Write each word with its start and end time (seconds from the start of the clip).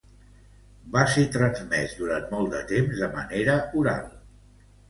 Va 0.95 1.03
ser 1.15 1.25
transmés 1.35 1.93
durant 1.99 2.25
molt 2.37 2.57
de 2.57 2.65
temps 2.75 3.03
de 3.05 3.11
manera 3.19 3.59
oral. 3.83 4.13